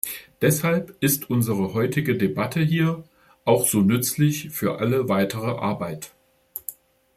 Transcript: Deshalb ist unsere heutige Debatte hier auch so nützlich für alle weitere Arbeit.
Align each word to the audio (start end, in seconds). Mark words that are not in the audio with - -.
Deshalb 0.41 0.95
ist 0.99 1.29
unsere 1.29 1.75
heutige 1.75 2.17
Debatte 2.17 2.59
hier 2.61 3.03
auch 3.45 3.67
so 3.67 3.81
nützlich 3.81 4.49
für 4.49 4.79
alle 4.79 5.09
weitere 5.09 5.51
Arbeit. 5.59 6.15